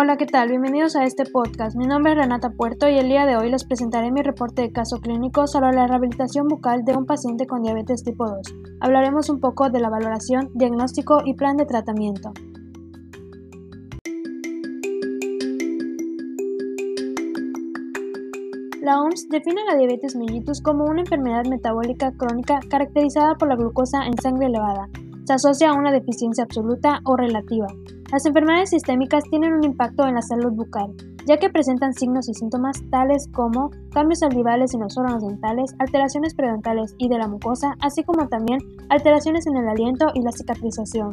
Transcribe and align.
Hola, 0.00 0.16
¿qué 0.16 0.26
tal? 0.26 0.48
Bienvenidos 0.48 0.94
a 0.94 1.02
este 1.02 1.24
podcast. 1.24 1.76
Mi 1.76 1.84
nombre 1.84 2.12
es 2.12 2.18
Renata 2.18 2.50
Puerto 2.50 2.88
y 2.88 2.98
el 2.98 3.08
día 3.08 3.26
de 3.26 3.36
hoy 3.36 3.50
les 3.50 3.64
presentaré 3.64 4.12
mi 4.12 4.22
reporte 4.22 4.62
de 4.62 4.70
caso 4.70 5.00
clínico 5.00 5.48
sobre 5.48 5.72
la 5.72 5.88
rehabilitación 5.88 6.46
bucal 6.46 6.84
de 6.84 6.96
un 6.96 7.04
paciente 7.04 7.48
con 7.48 7.62
diabetes 7.62 8.04
tipo 8.04 8.24
2. 8.24 8.38
Hablaremos 8.78 9.28
un 9.28 9.40
poco 9.40 9.70
de 9.70 9.80
la 9.80 9.90
valoración, 9.90 10.50
diagnóstico 10.54 11.22
y 11.24 11.34
plan 11.34 11.56
de 11.56 11.66
tratamiento. 11.66 12.30
La 18.80 19.00
OMS 19.00 19.28
define 19.28 19.64
la 19.64 19.76
diabetes 19.76 20.14
mellitus 20.14 20.62
como 20.62 20.84
una 20.84 21.00
enfermedad 21.00 21.44
metabólica 21.46 22.12
crónica 22.12 22.60
caracterizada 22.70 23.34
por 23.34 23.48
la 23.48 23.56
glucosa 23.56 24.06
en 24.06 24.16
sangre 24.16 24.46
elevada. 24.46 24.88
Se 25.24 25.32
asocia 25.32 25.70
a 25.70 25.74
una 25.74 25.90
deficiencia 25.90 26.44
absoluta 26.44 27.00
o 27.04 27.16
relativa. 27.16 27.66
Las 28.10 28.24
enfermedades 28.24 28.70
sistémicas 28.70 29.22
tienen 29.28 29.52
un 29.52 29.64
impacto 29.64 30.06
en 30.06 30.14
la 30.14 30.22
salud 30.22 30.52
bucal, 30.52 30.96
ya 31.26 31.36
que 31.36 31.50
presentan 31.50 31.92
signos 31.92 32.26
y 32.30 32.32
síntomas 32.32 32.80
tales 32.90 33.28
como 33.34 33.68
cambios 33.92 34.20
saldivales 34.20 34.72
en 34.72 34.80
los 34.80 34.96
órganos 34.96 35.28
dentales, 35.28 35.74
alteraciones 35.78 36.34
periodontales 36.34 36.94
y 36.96 37.10
de 37.10 37.18
la 37.18 37.28
mucosa, 37.28 37.74
así 37.82 38.02
como 38.04 38.26
también 38.26 38.60
alteraciones 38.88 39.46
en 39.46 39.58
el 39.58 39.68
aliento 39.68 40.06
y 40.14 40.22
la 40.22 40.32
cicatrización. 40.32 41.12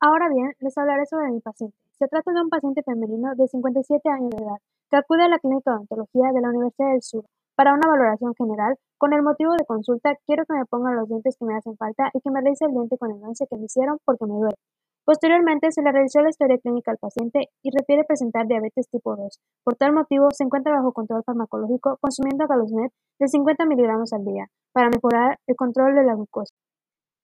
Ahora 0.00 0.30
bien, 0.32 0.52
les 0.60 0.78
hablaré 0.78 1.04
sobre 1.04 1.32
mi 1.32 1.40
paciente. 1.40 1.76
Se 1.98 2.08
trata 2.08 2.32
de 2.32 2.40
un 2.40 2.48
paciente 2.48 2.82
femenino 2.82 3.34
de 3.36 3.46
57 3.46 4.00
años 4.08 4.30
de 4.30 4.42
edad, 4.42 4.56
que 4.88 4.96
acude 4.96 5.24
a 5.24 5.28
la 5.28 5.38
Clínica 5.38 5.70
de 5.70 5.76
Odontología 5.76 6.32
de 6.32 6.40
la 6.40 6.48
Universidad 6.48 6.92
del 6.92 7.02
Sur 7.02 7.24
para 7.56 7.74
una 7.74 7.86
valoración 7.86 8.32
general. 8.38 8.74
Con 8.96 9.12
el 9.12 9.20
motivo 9.20 9.52
de 9.52 9.66
consulta, 9.66 10.16
quiero 10.24 10.46
que 10.46 10.56
me 10.56 10.64
pongan 10.64 10.96
los 10.96 11.08
dientes 11.08 11.36
que 11.38 11.44
me 11.44 11.56
hacen 11.56 11.76
falta 11.76 12.08
y 12.14 12.20
que 12.22 12.30
me 12.30 12.40
realice 12.40 12.64
el 12.64 12.72
diente 12.72 12.96
con 12.96 13.10
el 13.10 13.20
lance 13.20 13.44
que 13.46 13.58
me 13.58 13.66
hicieron 13.66 13.98
porque 14.06 14.24
me 14.24 14.32
duele. 14.32 14.56
Posteriormente, 15.10 15.72
se 15.72 15.82
le 15.82 15.90
realizó 15.90 16.20
la 16.20 16.28
historia 16.28 16.56
clínica 16.58 16.92
al 16.92 16.98
paciente 16.98 17.48
y 17.64 17.70
refiere 17.76 18.04
presentar 18.04 18.46
diabetes 18.46 18.88
tipo 18.90 19.16
2. 19.16 19.40
Por 19.64 19.74
tal 19.74 19.92
motivo, 19.92 20.28
se 20.30 20.44
encuentra 20.44 20.72
bajo 20.72 20.92
control 20.92 21.24
farmacológico 21.26 21.98
consumiendo 22.00 22.46
galosmet 22.46 22.92
de 23.18 23.26
50 23.26 23.66
miligramos 23.66 24.12
al 24.12 24.24
día 24.24 24.46
para 24.72 24.88
mejorar 24.88 25.40
el 25.48 25.56
control 25.56 25.96
de 25.96 26.04
la 26.04 26.14
glucosa. 26.14 26.54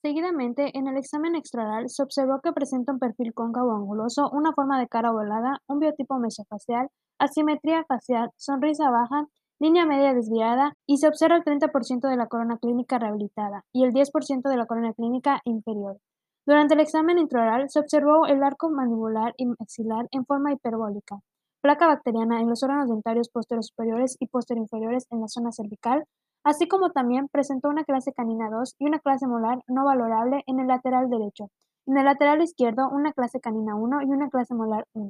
Seguidamente, 0.00 0.78
en 0.78 0.86
el 0.86 0.96
examen 0.96 1.34
extraoral 1.34 1.88
se 1.88 2.04
observó 2.04 2.38
que 2.40 2.52
presenta 2.52 2.92
un 2.92 3.00
perfil 3.00 3.34
cóncavo 3.34 3.74
anguloso, 3.74 4.30
una 4.30 4.52
forma 4.52 4.78
de 4.78 4.86
cara 4.86 5.10
ovalada, 5.10 5.58
un 5.66 5.80
biotipo 5.80 6.20
mesofacial, 6.20 6.86
asimetría 7.18 7.84
facial, 7.88 8.30
sonrisa 8.36 8.90
baja, 8.90 9.26
línea 9.58 9.86
media 9.86 10.14
desviada 10.14 10.74
y 10.86 10.98
se 10.98 11.08
observa 11.08 11.34
el 11.34 11.42
30% 11.42 12.08
de 12.08 12.16
la 12.16 12.28
corona 12.28 12.58
clínica 12.58 13.00
rehabilitada 13.00 13.64
y 13.72 13.82
el 13.82 13.92
10% 13.92 14.48
de 14.48 14.56
la 14.56 14.66
corona 14.66 14.92
clínica 14.92 15.40
inferior. 15.44 15.98
Durante 16.44 16.74
el 16.74 16.80
examen 16.80 17.18
intraoral 17.18 17.70
se 17.70 17.78
observó 17.78 18.26
el 18.26 18.42
arco 18.42 18.68
mandibular 18.68 19.32
y 19.36 19.46
maxilar 19.46 20.08
en 20.10 20.26
forma 20.26 20.52
hiperbólica, 20.52 21.20
placa 21.60 21.86
bacteriana 21.86 22.40
en 22.40 22.48
los 22.48 22.64
órganos 22.64 22.88
dentarios 22.88 23.28
posteriores 23.28 23.68
superiores 23.68 24.16
y 24.18 24.26
posteriores 24.26 24.64
inferiores 24.64 25.06
en 25.10 25.20
la 25.20 25.28
zona 25.28 25.52
cervical, 25.52 26.04
así 26.42 26.66
como 26.66 26.90
también 26.90 27.28
presentó 27.28 27.68
una 27.68 27.84
clase 27.84 28.12
canina 28.12 28.50
2 28.50 28.74
y 28.80 28.86
una 28.86 28.98
clase 28.98 29.28
molar 29.28 29.60
no 29.68 29.84
valorable 29.84 30.42
en 30.48 30.58
el 30.58 30.66
lateral 30.66 31.08
derecho, 31.08 31.48
en 31.86 31.96
el 31.96 32.04
lateral 32.06 32.42
izquierdo 32.42 32.88
una 32.90 33.12
clase 33.12 33.38
canina 33.38 33.76
1 33.76 34.02
y 34.02 34.06
una 34.06 34.28
clase 34.28 34.54
molar 34.54 34.86
1. 34.94 35.08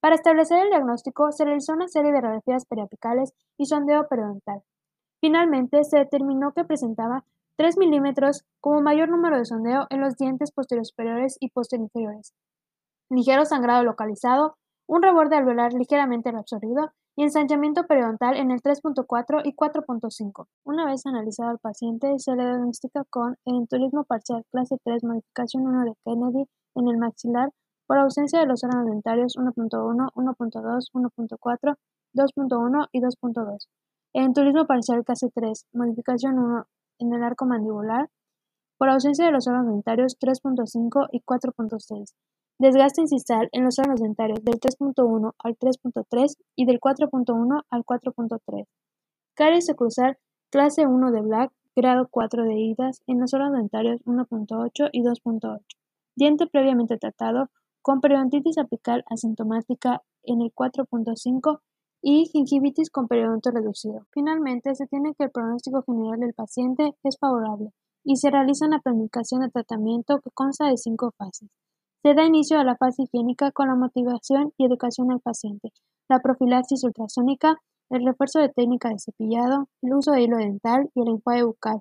Para 0.00 0.16
establecer 0.16 0.58
el 0.58 0.70
diagnóstico 0.70 1.30
se 1.30 1.44
realizó 1.44 1.74
una 1.74 1.86
serie 1.86 2.10
de 2.10 2.20
radiografías 2.20 2.66
periapicales 2.66 3.32
y 3.56 3.66
sondeo 3.66 4.08
periodontal. 4.08 4.62
Finalmente, 5.20 5.84
se 5.84 5.98
determinó 5.98 6.52
que 6.52 6.64
presentaba 6.64 7.24
3 7.58 7.76
milímetros 7.76 8.44
como 8.60 8.80
mayor 8.80 9.08
número 9.08 9.36
de 9.36 9.44
sondeo 9.44 9.88
en 9.90 10.00
los 10.00 10.16
dientes 10.16 10.52
posteriores 10.52 10.90
superiores 10.90 11.36
y 11.40 11.50
posteriores 11.50 11.88
inferiores, 11.88 12.34
ligero 13.10 13.44
sangrado 13.44 13.82
localizado, 13.82 14.56
un 14.86 15.02
reborde 15.02 15.36
alveolar 15.36 15.72
ligeramente 15.72 16.30
reabsorbido 16.30 16.92
y 17.16 17.24
ensanchamiento 17.24 17.84
periodontal 17.88 18.36
en 18.36 18.52
el 18.52 18.60
3.4 18.62 19.42
y 19.44 19.56
4.5. 19.56 20.46
Una 20.64 20.86
vez 20.86 21.04
analizado 21.04 21.50
al 21.50 21.58
paciente, 21.58 22.16
se 22.20 22.36
le 22.36 22.44
diagnostica 22.44 23.02
con 23.10 23.36
enturismo 23.44 24.04
parcial 24.04 24.44
clase 24.52 24.76
3 24.84 25.02
modificación 25.02 25.66
1 25.66 25.84
de 25.84 25.94
Kennedy 26.04 26.44
en 26.76 26.88
el 26.88 26.96
maxilar 26.96 27.50
por 27.88 27.98
ausencia 27.98 28.38
de 28.38 28.46
los 28.46 28.62
órganos 28.62 28.86
dentarios 28.86 29.36
1.1, 29.36 30.12
1.2, 30.14 30.84
1.4, 30.92 31.74
2.1 32.14 32.86
y 32.92 33.00
2.2. 33.00 33.66
El 34.12 34.32
turismo 34.32 34.66
parcial 34.66 35.04
clase 35.04 35.28
3, 35.34 35.66
modificación 35.72 36.38
1 36.38 36.66
en 36.98 37.12
el 37.12 37.22
arco 37.22 37.46
mandibular, 37.46 38.10
por 38.78 38.88
ausencia 38.88 39.26
de 39.26 39.32
los 39.32 39.46
órganos 39.48 39.72
dentarios 39.72 40.16
3.5 40.18 41.08
y 41.12 41.20
4.6. 41.20 42.14
Desgaste 42.58 43.02
incisal 43.02 43.48
en 43.52 43.64
los 43.64 43.78
órganos 43.78 44.00
dentarios 44.00 44.42
del 44.42 44.58
3.1 44.60 45.32
al 45.38 45.56
3.3 45.56 46.36
y 46.56 46.66
del 46.66 46.80
4.1 46.80 47.62
al 47.70 47.84
4.3. 47.84 48.66
Caries 49.34 49.72
cruzar 49.76 50.18
clase 50.50 50.86
1 50.86 51.12
de 51.12 51.20
Black, 51.20 51.52
grado 51.76 52.08
4 52.10 52.44
de 52.44 52.54
idas 52.54 53.02
en 53.06 53.20
los 53.20 53.34
órganos 53.34 53.58
dentarios 53.58 54.00
1.8 54.04 54.90
y 54.92 55.02
2.8. 55.02 55.60
Diente 56.16 56.46
previamente 56.46 56.98
tratado 56.98 57.50
con 57.80 58.00
periodontitis 58.00 58.58
apical 58.58 59.04
asintomática 59.08 60.02
en 60.24 60.42
el 60.42 60.52
4.5 60.52 61.60
y 62.02 62.26
gingivitis 62.26 62.90
con 62.90 63.08
periodonto 63.08 63.50
reducido. 63.50 64.06
Finalmente, 64.12 64.74
se 64.74 64.86
tiene 64.86 65.14
que 65.14 65.24
el 65.24 65.30
pronóstico 65.30 65.82
general 65.82 66.20
del 66.20 66.34
paciente 66.34 66.94
es 67.02 67.18
favorable 67.18 67.70
y 68.04 68.16
se 68.16 68.30
realiza 68.30 68.66
una 68.66 68.80
planificación 68.80 69.40
de 69.42 69.50
tratamiento 69.50 70.20
que 70.20 70.30
consta 70.32 70.66
de 70.66 70.76
cinco 70.76 71.12
fases. 71.16 71.48
Se 72.02 72.14
da 72.14 72.24
inicio 72.24 72.58
a 72.58 72.64
la 72.64 72.76
fase 72.76 73.02
higiénica 73.02 73.50
con 73.50 73.68
la 73.68 73.74
motivación 73.74 74.52
y 74.56 74.64
educación 74.64 75.10
al 75.10 75.20
paciente, 75.20 75.72
la 76.08 76.20
profilaxis 76.20 76.84
ultrasónica, 76.84 77.56
el 77.90 78.04
refuerzo 78.04 78.38
de 78.38 78.50
técnica 78.50 78.90
de 78.90 78.98
cepillado, 78.98 79.68
el 79.82 79.94
uso 79.94 80.12
de 80.12 80.22
hilo 80.22 80.36
dental 80.36 80.90
y 80.94 81.02
el 81.02 81.08
enjuague 81.08 81.42
bucal. 81.42 81.80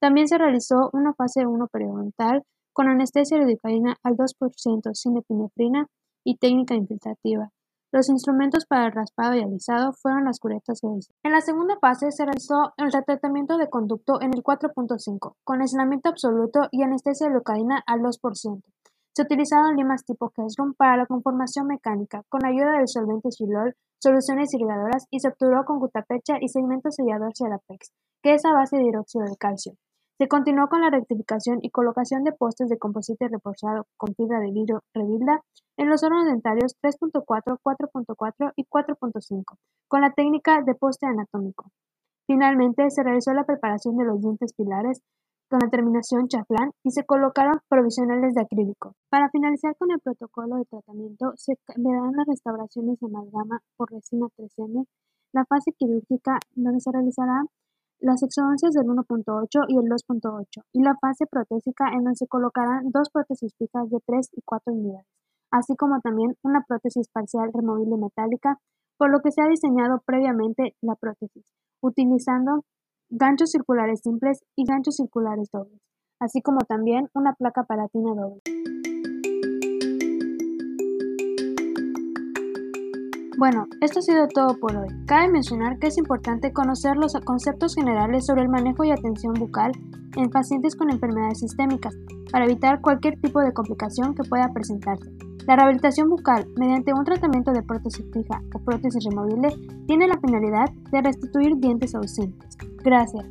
También 0.00 0.28
se 0.28 0.38
realizó 0.38 0.90
una 0.92 1.12
fase 1.14 1.46
1 1.46 1.66
periodontal 1.66 2.44
con 2.72 2.88
anestesia 2.88 3.38
lidocaína 3.38 3.96
al 4.04 4.16
2% 4.16 4.94
sin 4.94 5.16
epinefrina 5.16 5.88
y 6.24 6.36
técnica 6.36 6.74
infiltrativa. 6.74 7.50
Los 7.90 8.10
instrumentos 8.10 8.66
para 8.66 8.86
el 8.86 8.92
raspado 8.92 9.34
y 9.34 9.40
alisado 9.40 9.92
fueron 9.94 10.26
las 10.26 10.38
curetas 10.40 10.80
Gauss. 10.82 11.08
En 11.22 11.32
la 11.32 11.40
segunda 11.40 11.78
fase 11.80 12.10
se 12.10 12.24
realizó 12.24 12.74
el 12.76 12.90
tratamiento 12.90 13.56
de 13.56 13.70
conducto 13.70 14.20
en 14.20 14.34
el 14.34 14.42
4.5, 14.42 15.36
con 15.42 15.62
aislamiento 15.62 16.10
absoluto 16.10 16.68
y 16.70 16.82
anestesia 16.82 17.28
lidocaína 17.28 17.82
al 17.86 18.00
2%. 18.00 18.62
Se 19.16 19.22
utilizaron 19.22 19.76
limas 19.76 20.04
tipo 20.04 20.28
Kesrum 20.28 20.74
para 20.74 20.98
la 20.98 21.06
conformación 21.06 21.66
mecánica, 21.66 22.24
con 22.28 22.44
ayuda 22.44 22.72
del 22.72 22.88
solvente 22.88 23.30
Xylol, 23.30 23.74
soluciones 23.98 24.52
irrigadoras 24.52 25.06
y 25.10 25.20
se 25.20 25.28
obturó 25.28 25.64
con 25.64 25.80
gutapecha 25.80 26.34
y 26.40 26.48
segmento 26.48 26.90
sellador 26.90 27.32
Cerapex, 27.34 27.90
que 28.22 28.34
es 28.34 28.44
a 28.44 28.52
base 28.52 28.76
de 28.76 28.84
hidróxido 28.84 29.24
de 29.24 29.36
calcio. 29.36 29.72
Se 30.18 30.26
continuó 30.26 30.66
con 30.66 30.80
la 30.80 30.90
rectificación 30.90 31.60
y 31.62 31.70
colocación 31.70 32.24
de 32.24 32.32
postes 32.32 32.68
de 32.68 32.76
composite 32.76 33.28
reforzado 33.28 33.86
con 33.96 34.16
fibra 34.16 34.40
de 34.40 34.50
vidrio 34.50 34.82
Revilda 34.92 35.44
en 35.76 35.88
los 35.88 36.02
órganos 36.02 36.26
dentarios 36.26 36.74
3.4, 36.82 37.22
4.4 37.62 38.52
y 38.56 38.64
4.5, 38.64 39.44
con 39.86 40.00
la 40.00 40.10
técnica 40.10 40.60
de 40.66 40.74
poste 40.74 41.06
anatómico. 41.06 41.70
Finalmente, 42.26 42.90
se 42.90 43.04
realizó 43.04 43.32
la 43.32 43.44
preparación 43.44 43.96
de 43.96 44.06
los 44.06 44.20
dientes 44.20 44.52
pilares 44.54 45.00
con 45.48 45.60
la 45.62 45.70
terminación 45.70 46.26
chaflán 46.26 46.72
y 46.82 46.90
se 46.90 47.06
colocaron 47.06 47.60
provisionales 47.68 48.34
de 48.34 48.42
acrílico. 48.42 48.94
Para 49.10 49.30
finalizar 49.30 49.76
con 49.76 49.92
el 49.92 50.00
protocolo 50.00 50.56
de 50.56 50.64
tratamiento, 50.64 51.32
se 51.36 51.54
verán 51.76 52.16
las 52.16 52.26
restauraciones 52.26 52.98
de 52.98 53.06
amalgama 53.06 53.60
por 53.76 53.92
resina 53.92 54.26
3M, 54.36 54.84
la 55.32 55.44
fase 55.44 55.70
quirúrgica 55.78 56.40
donde 56.56 56.80
se 56.80 56.90
realizará 56.90 57.44
las 58.00 58.22
exodoncias 58.22 58.72
del 58.74 58.86
1.8 58.86 59.64
y 59.68 59.76
el 59.76 59.84
2.8, 59.84 60.62
y 60.72 60.82
la 60.82 60.94
fase 61.00 61.26
protésica 61.26 61.88
en 61.88 62.04
donde 62.04 62.16
se 62.16 62.26
colocarán 62.26 62.90
dos 62.90 63.10
prótesis 63.10 63.54
fijas 63.58 63.90
de 63.90 63.98
3 64.06 64.30
y 64.32 64.42
4 64.44 64.72
unidades, 64.72 65.06
así 65.50 65.76
como 65.76 66.00
también 66.00 66.36
una 66.42 66.64
prótesis 66.66 67.08
parcial 67.08 67.50
removible 67.52 67.96
metálica, 67.96 68.58
por 68.98 69.10
lo 69.10 69.20
que 69.20 69.32
se 69.32 69.42
ha 69.42 69.48
diseñado 69.48 70.02
previamente 70.04 70.74
la 70.80 70.94
prótesis, 70.94 71.46
utilizando 71.82 72.64
ganchos 73.10 73.50
circulares 73.50 74.00
simples 74.02 74.40
y 74.56 74.64
ganchos 74.64 74.96
circulares 74.96 75.48
dobles, 75.52 75.80
así 76.20 76.42
como 76.42 76.58
también 76.60 77.08
una 77.14 77.32
placa 77.34 77.64
palatina 77.64 78.14
doble. 78.14 78.67
Bueno, 83.38 83.68
esto 83.80 84.00
ha 84.00 84.02
sido 84.02 84.26
todo 84.26 84.58
por 84.58 84.76
hoy. 84.76 84.88
Cabe 85.06 85.28
mencionar 85.28 85.78
que 85.78 85.86
es 85.86 85.96
importante 85.96 86.52
conocer 86.52 86.96
los 86.96 87.12
conceptos 87.24 87.76
generales 87.76 88.26
sobre 88.26 88.42
el 88.42 88.48
manejo 88.48 88.82
y 88.82 88.90
atención 88.90 89.32
bucal 89.34 89.70
en 90.16 90.28
pacientes 90.28 90.74
con 90.74 90.90
enfermedades 90.90 91.38
sistémicas 91.38 91.94
para 92.32 92.46
evitar 92.46 92.80
cualquier 92.80 93.16
tipo 93.20 93.40
de 93.40 93.52
complicación 93.52 94.16
que 94.16 94.28
pueda 94.28 94.52
presentarse. 94.52 95.08
La 95.46 95.54
rehabilitación 95.54 96.10
bucal 96.10 96.48
mediante 96.56 96.92
un 96.92 97.04
tratamiento 97.04 97.52
de 97.52 97.62
prótesis 97.62 98.04
fija 98.12 98.42
o 98.54 98.58
prótesis 98.58 99.04
removible 99.04 99.50
tiene 99.86 100.08
la 100.08 100.18
finalidad 100.18 100.68
de 100.90 101.00
restituir 101.00 101.56
dientes 101.58 101.94
ausentes. 101.94 102.56
Gracias. 102.82 103.24